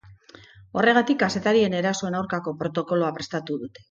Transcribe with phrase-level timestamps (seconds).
[0.79, 3.89] Horregatik, kazetarien erasoen aurkako protokoloa prestatu dute.